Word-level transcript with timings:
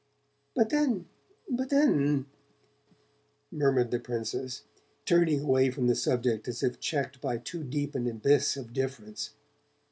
"But 0.55 0.71
then 0.71 1.05
but 1.47 1.69
then" 1.69 2.25
murmured 3.51 3.91
the 3.91 3.99
Princess, 3.99 4.63
turning 5.05 5.41
away 5.41 5.69
from 5.69 5.85
the 5.85 5.93
subject 5.93 6.47
as 6.47 6.63
if 6.63 6.79
checked 6.79 7.21
by 7.21 7.37
too 7.37 7.63
deep 7.63 7.93
an 7.93 8.07
abyss 8.07 8.57
of 8.57 8.73
difference. 8.73 9.29